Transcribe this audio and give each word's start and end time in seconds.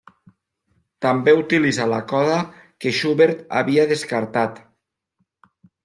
També 1.07 1.35
utilitza 1.41 1.87
la 1.93 2.01
coda 2.13 2.39
que 2.85 2.95
Schubert 3.01 3.47
havia 3.61 3.89
descartat. 3.97 4.63